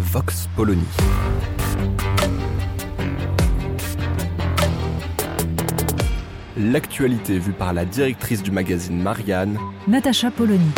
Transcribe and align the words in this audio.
Vox 0.00 0.48
Polony. 0.56 0.82
L'actualité 6.56 7.38
vue 7.38 7.52
par 7.52 7.74
la 7.74 7.84
directrice 7.84 8.42
du 8.42 8.50
magazine 8.50 9.00
Marianne, 9.02 9.58
Natacha 9.86 10.30
Polony. 10.30 10.70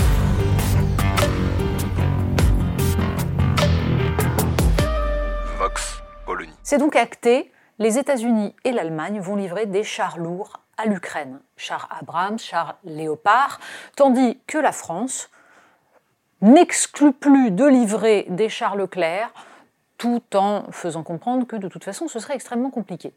Vox 5.57 6.03
Polony. 6.27 6.53
C'est 6.65 6.79
donc 6.79 6.97
acté, 6.97 7.53
les 7.79 7.99
États-Unis 7.99 8.57
et 8.65 8.73
l'Allemagne 8.73 9.21
vont 9.21 9.37
livrer 9.37 9.67
des 9.67 9.85
chars 9.85 10.19
lourds 10.19 10.61
à 10.77 10.87
l'Ukraine, 10.87 11.39
chars 11.57 11.89
Abrams, 11.97 12.41
chars 12.41 12.77
Léopard, 12.83 13.61
tandis 13.95 14.41
que 14.49 14.59
la 14.59 14.73
France 14.73 15.31
n'exclut 16.43 17.13
plus 17.13 17.51
de 17.51 17.65
livrer 17.65 18.27
des 18.29 18.49
chars 18.49 18.77
Leclerc, 18.77 19.33
tout 19.97 20.23
en 20.35 20.65
faisant 20.73 21.03
comprendre 21.03 21.47
que 21.47 21.57
de 21.57 21.69
toute 21.69 21.85
façon 21.85 22.09
ce 22.09 22.19
serait 22.19 22.35
extrêmement 22.35 22.71
compliqué. 22.71 23.15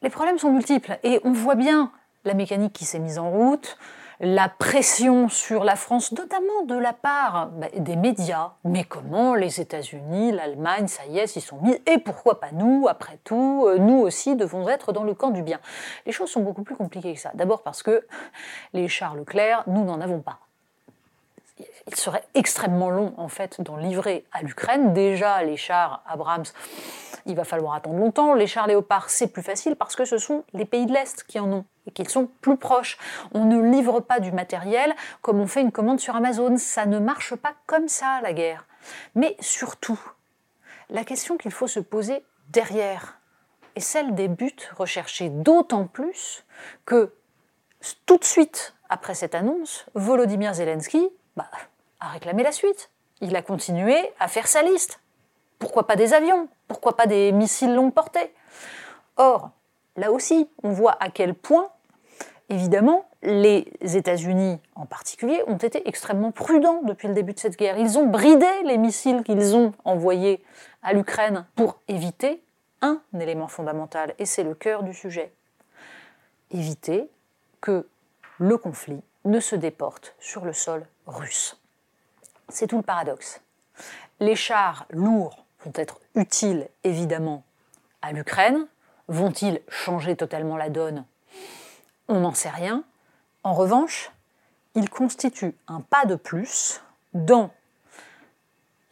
Les 0.00 0.10
problèmes 0.10 0.38
sont 0.38 0.50
multiples 0.50 0.98
et 1.04 1.20
on 1.22 1.32
voit 1.32 1.54
bien 1.54 1.92
la 2.24 2.34
mécanique 2.34 2.72
qui 2.72 2.84
s'est 2.84 2.98
mise 2.98 3.18
en 3.18 3.30
route, 3.30 3.76
la 4.20 4.48
pression 4.48 5.28
sur 5.28 5.64
la 5.64 5.76
France, 5.76 6.12
notamment 6.12 6.62
de 6.64 6.76
la 6.76 6.92
part 6.92 7.50
bah, 7.50 7.66
des 7.76 7.96
médias. 7.96 8.52
Mais 8.64 8.84
comment 8.84 9.34
les 9.34 9.60
États-Unis, 9.60 10.32
l'Allemagne, 10.32 10.86
ça 10.86 11.04
y 11.06 11.18
est, 11.18 11.26
s'y 11.26 11.40
sont 11.40 11.60
mis 11.60 11.76
Et 11.86 11.98
pourquoi 11.98 12.40
pas 12.40 12.52
nous 12.52 12.86
Après 12.88 13.18
tout, 13.24 13.64
euh, 13.66 13.78
nous 13.78 13.98
aussi 13.98 14.36
devons 14.36 14.68
être 14.68 14.92
dans 14.92 15.02
le 15.02 15.14
camp 15.14 15.30
du 15.30 15.42
bien. 15.42 15.58
Les 16.06 16.12
choses 16.12 16.30
sont 16.30 16.42
beaucoup 16.42 16.62
plus 16.62 16.76
compliquées 16.76 17.14
que 17.14 17.20
ça. 17.20 17.32
D'abord 17.34 17.62
parce 17.62 17.82
que 17.82 18.06
les 18.72 18.88
chars 18.88 19.16
Leclerc, 19.16 19.64
nous 19.66 19.84
n'en 19.84 20.00
avons 20.00 20.20
pas 20.20 20.38
il 21.86 21.96
serait 21.96 22.24
extrêmement 22.34 22.90
long 22.90 23.14
en 23.16 23.28
fait 23.28 23.60
d'en 23.60 23.76
livrer 23.76 24.24
à 24.32 24.42
l'Ukraine. 24.42 24.92
Déjà, 24.92 25.42
les 25.42 25.56
chars 25.56 26.02
Abrams, 26.06 26.44
il 27.26 27.34
va 27.34 27.44
falloir 27.44 27.74
attendre 27.74 27.98
longtemps. 27.98 28.34
Les 28.34 28.46
chars 28.46 28.66
Léopard, 28.66 29.10
c'est 29.10 29.28
plus 29.28 29.42
facile 29.42 29.76
parce 29.76 29.96
que 29.96 30.04
ce 30.04 30.18
sont 30.18 30.44
les 30.52 30.64
pays 30.64 30.86
de 30.86 30.92
l'Est 30.92 31.24
qui 31.24 31.38
en 31.40 31.50
ont 31.52 31.64
et 31.86 31.90
qu'ils 31.90 32.08
sont 32.08 32.28
plus 32.40 32.56
proches. 32.56 32.98
On 33.32 33.44
ne 33.44 33.60
livre 33.60 34.00
pas 34.00 34.20
du 34.20 34.32
matériel 34.32 34.94
comme 35.20 35.40
on 35.40 35.46
fait 35.46 35.60
une 35.60 35.72
commande 35.72 36.00
sur 36.00 36.16
Amazon. 36.16 36.56
Ça 36.56 36.86
ne 36.86 36.98
marche 36.98 37.34
pas 37.34 37.54
comme 37.66 37.88
ça, 37.88 38.20
la 38.22 38.32
guerre. 38.32 38.66
Mais 39.14 39.36
surtout, 39.40 40.00
la 40.90 41.04
question 41.04 41.36
qu'il 41.36 41.52
faut 41.52 41.68
se 41.68 41.80
poser 41.80 42.24
derrière 42.48 43.18
est 43.76 43.80
celle 43.80 44.14
des 44.14 44.28
buts 44.28 44.52
recherchés, 44.76 45.30
d'autant 45.30 45.86
plus 45.86 46.44
que 46.84 47.12
tout 48.06 48.18
de 48.18 48.24
suite 48.24 48.74
après 48.88 49.14
cette 49.14 49.34
annonce, 49.34 49.86
Volodymyr 49.94 50.54
Zelensky 50.54 51.08
bah, 51.36 51.48
a 52.00 52.08
réclamé 52.08 52.42
la 52.42 52.52
suite. 52.52 52.90
Il 53.20 53.36
a 53.36 53.42
continué 53.42 53.96
à 54.18 54.28
faire 54.28 54.48
sa 54.48 54.62
liste. 54.62 55.00
Pourquoi 55.58 55.86
pas 55.86 55.96
des 55.96 56.12
avions? 56.12 56.48
Pourquoi 56.66 56.96
pas 56.96 57.06
des 57.06 57.32
missiles 57.32 57.74
longue 57.74 57.94
portée? 57.94 58.34
Or, 59.16 59.50
là 59.96 60.10
aussi, 60.10 60.48
on 60.62 60.70
voit 60.70 60.96
à 61.00 61.10
quel 61.10 61.34
point, 61.34 61.68
évidemment, 62.48 63.06
les 63.22 63.70
États-Unis 63.80 64.58
en 64.74 64.86
particulier 64.86 65.42
ont 65.46 65.56
été 65.56 65.86
extrêmement 65.88 66.32
prudents 66.32 66.80
depuis 66.82 67.06
le 67.06 67.14
début 67.14 67.32
de 67.32 67.38
cette 67.38 67.56
guerre. 67.56 67.78
Ils 67.78 67.98
ont 67.98 68.06
bridé 68.06 68.50
les 68.64 68.78
missiles 68.78 69.22
qu'ils 69.22 69.54
ont 69.54 69.72
envoyés 69.84 70.42
à 70.82 70.92
l'Ukraine 70.92 71.46
pour 71.54 71.78
éviter 71.86 72.42
un 72.80 73.00
élément 73.20 73.46
fondamental, 73.46 74.14
et 74.18 74.26
c'est 74.26 74.42
le 74.42 74.54
cœur 74.54 74.82
du 74.82 74.92
sujet. 74.92 75.32
Éviter 76.50 77.08
que 77.60 77.86
le 78.38 78.58
conflit 78.58 79.00
ne 79.24 79.40
se 79.40 79.56
déporte 79.56 80.14
sur 80.18 80.44
le 80.44 80.52
sol 80.52 80.86
russe. 81.06 81.58
C'est 82.48 82.66
tout 82.66 82.76
le 82.76 82.82
paradoxe. 82.82 83.40
Les 84.20 84.36
chars 84.36 84.86
lourds 84.90 85.44
vont 85.64 85.72
être 85.74 86.00
utiles 86.14 86.68
évidemment 86.84 87.44
à 88.02 88.12
l'Ukraine. 88.12 88.66
Vont-ils 89.08 89.60
changer 89.68 90.16
totalement 90.16 90.56
la 90.56 90.70
donne? 90.70 91.04
On 92.08 92.20
n'en 92.20 92.34
sait 92.34 92.50
rien. 92.50 92.84
En 93.44 93.54
revanche, 93.54 94.10
ils 94.74 94.90
constituent 94.90 95.54
un 95.68 95.80
pas 95.80 96.04
de 96.04 96.14
plus 96.14 96.80
dans 97.14 97.50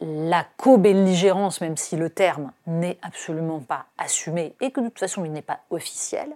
la 0.01 0.47
co-belligérance, 0.57 1.61
même 1.61 1.77
si 1.77 1.97
le 1.97 2.09
terme 2.11 2.53
n'est 2.67 2.99
absolument 3.03 3.61
pas 3.61 3.87
assumé 3.99 4.55
et 4.61 4.71
que 4.71 4.81
de 4.81 4.89
toute 4.89 4.99
façon 4.99 5.25
il 5.25 5.33
n'est 5.33 5.43
pas 5.43 5.61
officiel, 5.71 6.35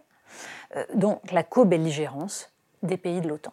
euh, 0.77 0.85
donc 0.95 1.33
la 1.33 1.43
co-belligérance 1.43 2.51
des 2.83 2.99
pays 2.99 3.21
de 3.21 3.29
l'OTAN. 3.29 3.53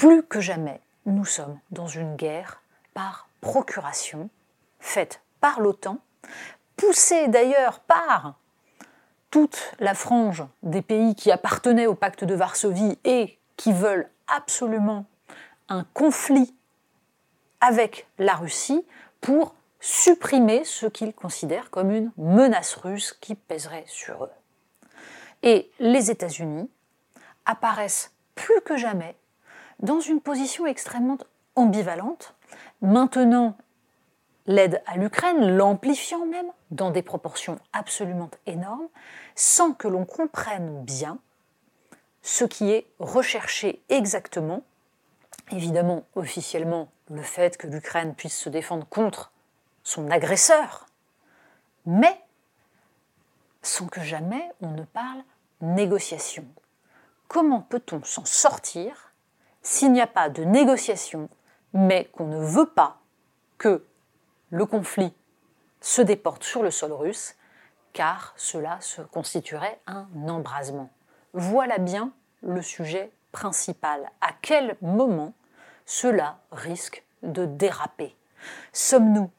Plus 0.00 0.22
que 0.22 0.40
jamais, 0.40 0.80
nous 1.04 1.26
sommes 1.26 1.60
dans 1.72 1.86
une 1.86 2.16
guerre 2.16 2.62
par 2.94 3.28
procuration, 3.42 4.30
faite 4.78 5.20
par 5.42 5.60
l'OTAN, 5.60 5.98
poussée 6.78 7.28
d'ailleurs 7.28 7.80
par 7.80 8.38
toute 9.30 9.74
la 9.78 9.92
frange 9.92 10.42
des 10.62 10.80
pays 10.80 11.14
qui 11.14 11.30
appartenaient 11.30 11.86
au 11.86 11.94
pacte 11.94 12.24
de 12.24 12.34
Varsovie 12.34 12.98
et 13.04 13.38
qui 13.58 13.74
veulent 13.74 14.08
absolument 14.26 15.04
un 15.68 15.84
conflit 15.92 16.54
avec 17.60 18.08
la 18.18 18.36
Russie 18.36 18.86
pour 19.20 19.54
supprimer 19.80 20.64
ce 20.64 20.86
qu'ils 20.86 21.12
considèrent 21.12 21.68
comme 21.68 21.90
une 21.90 22.10
menace 22.16 22.74
russe 22.74 23.12
qui 23.12 23.34
pèserait 23.34 23.84
sur 23.86 24.24
eux. 24.24 24.32
Et 25.42 25.70
les 25.78 26.10
États-Unis 26.10 26.70
apparaissent 27.44 28.14
plus 28.34 28.62
que 28.62 28.78
jamais 28.78 29.14
dans 29.80 30.00
une 30.00 30.20
position 30.20 30.66
extrêmement 30.66 31.18
ambivalente, 31.56 32.34
maintenant 32.82 33.56
l'aide 34.46 34.82
à 34.86 34.96
l'Ukraine, 34.96 35.56
l'amplifiant 35.56 36.26
même, 36.26 36.50
dans 36.70 36.90
des 36.90 37.02
proportions 37.02 37.58
absolument 37.72 38.30
énormes, 38.46 38.88
sans 39.34 39.72
que 39.72 39.88
l'on 39.88 40.04
comprenne 40.04 40.82
bien 40.84 41.18
ce 42.22 42.44
qui 42.44 42.70
est 42.70 42.86
recherché 42.98 43.82
exactement. 43.88 44.62
Évidemment, 45.52 46.04
officiellement, 46.14 46.88
le 47.10 47.22
fait 47.22 47.56
que 47.56 47.66
l'Ukraine 47.66 48.14
puisse 48.14 48.36
se 48.36 48.48
défendre 48.48 48.86
contre 48.88 49.32
son 49.82 50.10
agresseur, 50.10 50.86
mais 51.86 52.20
sans 53.62 53.86
que 53.86 54.00
jamais 54.00 54.50
on 54.60 54.70
ne 54.70 54.84
parle 54.84 55.22
négociation. 55.60 56.44
Comment 57.28 57.60
peut-on 57.60 58.02
s'en 58.04 58.24
sortir 58.24 59.09
s'il 59.62 59.92
n'y 59.92 60.00
a 60.00 60.06
pas 60.06 60.28
de 60.28 60.44
négociation, 60.44 61.28
mais 61.72 62.06
qu'on 62.06 62.26
ne 62.26 62.44
veut 62.44 62.68
pas 62.68 62.98
que 63.58 63.84
le 64.50 64.66
conflit 64.66 65.14
se 65.80 66.02
déporte 66.02 66.42
sur 66.42 66.62
le 66.62 66.70
sol 66.70 66.92
russe, 66.92 67.36
car 67.92 68.32
cela 68.36 68.80
se 68.80 69.02
constituerait 69.02 69.80
un 69.86 70.06
embrasement. 70.28 70.90
Voilà 71.32 71.78
bien 71.78 72.12
le 72.42 72.62
sujet 72.62 73.12
principal. 73.32 74.10
À 74.20 74.32
quel 74.40 74.76
moment 74.80 75.34
cela 75.86 76.38
risque 76.52 77.04
de 77.22 77.46
déraper? 77.46 78.16
Sommes-nous 78.72 79.30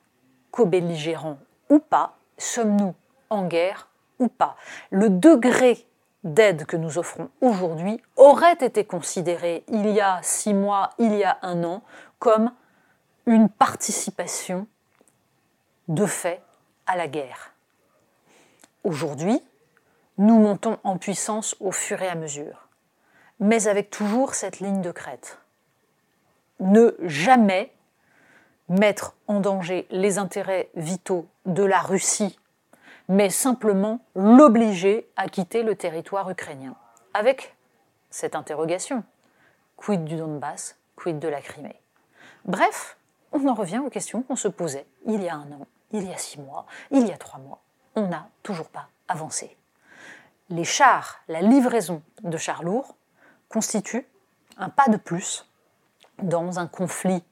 co-belligérants 0.51 1.39
ou 1.69 1.79
pas? 1.79 2.17
Sommes-nous 2.37 2.95
en 3.29 3.47
guerre 3.47 3.89
ou 4.19 4.27
pas? 4.27 4.55
Le 4.89 5.09
degré 5.09 5.87
d'aide 6.23 6.65
que 6.65 6.77
nous 6.77 6.97
offrons 6.97 7.29
aujourd'hui 7.41 8.01
aurait 8.15 8.57
été 8.59 8.85
considéré 8.85 9.63
il 9.67 9.89
y 9.89 10.01
a 10.01 10.19
six 10.21 10.53
mois, 10.53 10.91
il 10.99 11.15
y 11.15 11.23
a 11.23 11.39
un 11.41 11.63
an, 11.63 11.81
comme 12.19 12.51
une 13.25 13.49
participation 13.49 14.67
de 15.87 16.05
fait 16.05 16.41
à 16.85 16.95
la 16.95 17.07
guerre. 17.07 17.53
Aujourd'hui, 18.83 19.41
nous 20.17 20.39
montons 20.39 20.77
en 20.83 20.97
puissance 20.97 21.55
au 21.59 21.71
fur 21.71 22.01
et 22.01 22.07
à 22.07 22.15
mesure, 22.15 22.67
mais 23.39 23.67
avec 23.67 23.89
toujours 23.89 24.35
cette 24.35 24.59
ligne 24.59 24.81
de 24.81 24.91
crête. 24.91 25.39
Ne 26.59 26.95
jamais 27.01 27.73
mettre 28.69 29.15
en 29.27 29.39
danger 29.39 29.87
les 29.89 30.17
intérêts 30.17 30.69
vitaux 30.75 31.27
de 31.45 31.63
la 31.63 31.79
Russie 31.79 32.37
mais 33.11 33.29
simplement 33.29 33.99
l'obliger 34.15 35.05
à 35.17 35.27
quitter 35.27 35.63
le 35.63 35.75
territoire 35.75 36.29
ukrainien. 36.29 36.75
Avec 37.13 37.57
cette 38.09 38.35
interrogation, 38.35 39.03
quid 39.75 40.05
du 40.05 40.15
Donbass, 40.15 40.77
quid 40.95 41.19
de 41.19 41.27
la 41.27 41.41
Crimée? 41.41 41.81
Bref, 42.45 42.97
on 43.33 43.45
en 43.49 43.53
revient 43.53 43.79
aux 43.79 43.89
questions 43.89 44.21
qu'on 44.21 44.37
se 44.37 44.47
posait 44.47 44.85
il 45.05 45.21
y 45.21 45.27
a 45.27 45.35
un 45.35 45.51
an, 45.51 45.67
il 45.91 46.07
y 46.07 46.13
a 46.13 46.17
six 46.17 46.39
mois, 46.39 46.65
il 46.89 47.05
y 47.05 47.11
a 47.11 47.17
trois 47.17 47.41
mois. 47.41 47.59
On 47.97 48.07
n'a 48.07 48.29
toujours 48.43 48.69
pas 48.69 48.87
avancé. 49.09 49.57
Les 50.47 50.63
chars, 50.63 51.19
la 51.27 51.41
livraison 51.41 52.01
de 52.23 52.37
chars 52.37 52.63
lourds 52.63 52.95
constituent 53.49 54.07
un 54.55 54.69
pas 54.69 54.87
de 54.87 54.95
plus 54.95 55.45
dans 56.23 56.59
un 56.59 56.67
conflit 56.67 57.25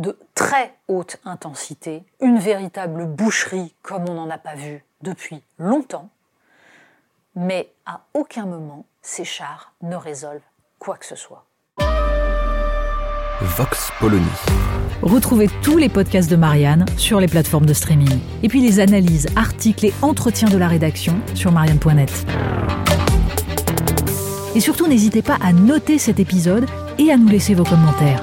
de 0.00 0.18
très 0.34 0.74
haute 0.88 1.18
intensité, 1.24 2.04
une 2.20 2.38
véritable 2.38 3.06
boucherie 3.06 3.74
comme 3.82 4.08
on 4.08 4.14
n'en 4.14 4.30
a 4.30 4.38
pas 4.38 4.54
vu 4.54 4.84
depuis 5.02 5.42
longtemps, 5.58 6.08
mais 7.34 7.70
à 7.86 8.00
aucun 8.14 8.46
moment 8.46 8.86
ces 9.02 9.24
chars 9.24 9.72
ne 9.82 9.96
résolvent 9.96 10.40
quoi 10.78 10.96
que 10.96 11.06
ce 11.06 11.16
soit. 11.16 11.44
Vox 13.42 13.90
Polony. 13.98 14.26
Retrouvez 15.02 15.48
tous 15.62 15.78
les 15.78 15.88
podcasts 15.88 16.30
de 16.30 16.36
Marianne 16.36 16.84
sur 16.98 17.20
les 17.20 17.28
plateformes 17.28 17.64
de 17.64 17.72
streaming. 17.72 18.18
Et 18.42 18.48
puis 18.48 18.60
les 18.60 18.80
analyses, 18.80 19.26
articles 19.34 19.86
et 19.86 19.94
entretiens 20.02 20.48
de 20.48 20.58
la 20.58 20.68
rédaction 20.68 21.18
sur 21.34 21.50
marianne.net. 21.50 22.26
Et 24.54 24.60
surtout, 24.60 24.86
n'hésitez 24.88 25.22
pas 25.22 25.38
à 25.40 25.54
noter 25.54 25.96
cet 25.96 26.20
épisode 26.20 26.66
et 26.98 27.10
à 27.10 27.16
nous 27.16 27.28
laisser 27.28 27.54
vos 27.54 27.64
commentaires. 27.64 28.22